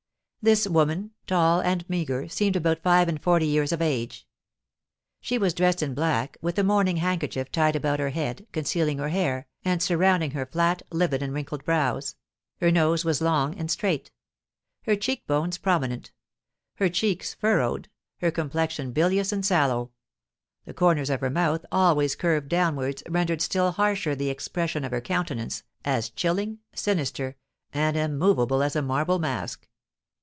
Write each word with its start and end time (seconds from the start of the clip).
This 0.43 0.67
woman, 0.67 1.11
tall 1.27 1.59
and 1.61 1.87
meagre, 1.87 2.27
seemed 2.27 2.55
about 2.55 2.81
five 2.81 3.07
and 3.07 3.21
forty 3.21 3.45
years 3.45 3.71
of 3.71 3.79
age. 3.79 4.27
She 5.19 5.37
was 5.37 5.53
dressed 5.53 5.83
in 5.83 5.93
black, 5.93 6.35
with 6.41 6.57
a 6.57 6.63
mourning 6.63 6.97
handkerchief 6.97 7.51
tied 7.51 7.75
about 7.75 7.99
her 7.99 8.09
head, 8.09 8.47
concealing 8.51 8.97
her 8.97 9.09
hair, 9.09 9.45
and 9.63 9.83
surrounding 9.83 10.31
her 10.31 10.47
flat, 10.47 10.81
livid, 10.89 11.21
and 11.21 11.31
wrinkled 11.31 11.63
brows; 11.63 12.15
her 12.59 12.71
nose 12.71 13.05
was 13.05 13.21
long 13.21 13.53
and 13.55 13.69
straight; 13.69 14.09
her 14.87 14.95
cheek 14.95 15.27
bones 15.27 15.59
prominent; 15.59 16.11
her 16.77 16.89
cheeks 16.89 17.35
furrowed; 17.35 17.87
her 18.19 18.31
complexion 18.31 18.91
bilious 18.93 19.31
and 19.31 19.45
sallow; 19.45 19.91
the 20.65 20.73
corners 20.73 21.11
of 21.11 21.21
her 21.21 21.29
mouth, 21.29 21.63
always 21.71 22.15
curved 22.15 22.49
downwards, 22.49 23.03
rendered 23.07 23.43
still 23.43 23.69
harsher 23.73 24.15
the 24.15 24.31
expression 24.31 24.83
of 24.83 24.91
her 24.91 25.01
countenance, 25.01 25.61
as 25.85 26.09
chilling, 26.09 26.57
sinister, 26.73 27.35
and 27.73 27.95
immovable 27.95 28.63
as 28.63 28.75
a 28.75 28.81
marble 28.81 29.19
mask. 29.19 29.67